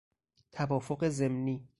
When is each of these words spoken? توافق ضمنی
توافق 0.51 1.07
ضمنی 1.09 1.67